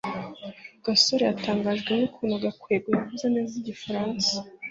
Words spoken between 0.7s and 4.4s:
gasore yatangajwe n'ukuntu gakwego yavuze neza igifaransa